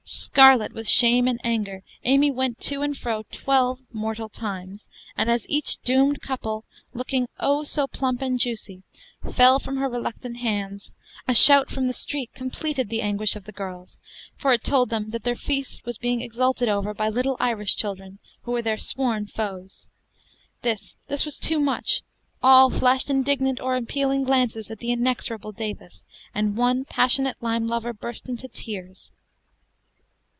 Scarlet 0.03 0.73
with 0.73 0.89
shame 0.89 1.27
and 1.27 1.39
anger, 1.43 1.83
Amy 2.03 2.31
went 2.31 2.59
to 2.61 2.81
and 2.81 2.97
fro 2.97 3.23
twelve 3.31 3.79
mortal 3.93 4.27
times; 4.27 4.87
and 5.15 5.29
as 5.31 5.47
each 5.47 5.79
doomed 5.83 6.21
couple, 6.21 6.65
looking, 6.93 7.27
oh, 7.39 7.63
so 7.63 7.87
plump 7.87 8.21
and 8.21 8.37
juicy! 8.39 8.83
fell 9.33 9.57
from 9.59 9.77
her 9.77 9.87
reluctant 9.87 10.37
hands, 10.37 10.91
a 11.29 11.35
shout 11.35 11.69
from 11.69 11.85
the 11.85 11.93
street 11.93 12.31
completed 12.33 12.89
the 12.89 13.01
anguish 13.01 13.35
of 13.37 13.45
the 13.45 13.51
girls, 13.53 13.97
for 14.35 14.51
it 14.51 14.63
told 14.63 14.89
them 14.89 15.09
that 15.09 15.23
their 15.23 15.35
feast 15.35 15.85
was 15.85 15.97
being 15.97 16.21
exulted 16.21 16.67
over 16.67 16.93
by 16.93 17.09
the 17.09 17.15
little 17.15 17.37
Irish 17.39 17.75
children, 17.77 18.19
who 18.41 18.51
were 18.51 18.61
their 18.61 18.77
sworn 18.77 19.27
foes. 19.27 19.87
This 20.61 20.97
this 21.07 21.23
was 21.23 21.39
too 21.39 21.59
much; 21.59 22.01
all 22.43 22.69
flashed 22.69 23.09
indignant 23.09 23.61
or 23.61 23.77
appealing 23.77 24.23
glances 24.25 24.69
at 24.69 24.79
the 24.79 24.91
inexorable 24.91 25.51
Davis, 25.53 26.03
and 26.33 26.57
one 26.57 26.83
passionate 26.85 27.37
lime 27.41 27.67
lover 27.67 27.93
burst 27.93 28.27
into 28.27 28.47
tears. 28.49 29.11